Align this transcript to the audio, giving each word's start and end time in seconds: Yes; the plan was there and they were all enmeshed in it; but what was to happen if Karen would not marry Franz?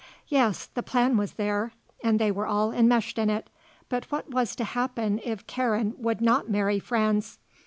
Yes; 0.29 0.65
the 0.65 0.81
plan 0.81 1.15
was 1.15 1.33
there 1.33 1.73
and 2.03 2.17
they 2.17 2.31
were 2.31 2.47
all 2.47 2.71
enmeshed 2.71 3.19
in 3.19 3.29
it; 3.29 3.51
but 3.87 4.11
what 4.11 4.31
was 4.31 4.55
to 4.55 4.63
happen 4.63 5.21
if 5.23 5.45
Karen 5.45 5.93
would 5.95 6.21
not 6.21 6.49
marry 6.49 6.79
Franz? 6.79 7.37